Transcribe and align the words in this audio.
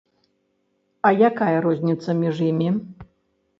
А 1.09 1.11
якая 1.29 1.53
розніца 1.67 2.17
між 2.25 2.43
імі? 2.51 2.69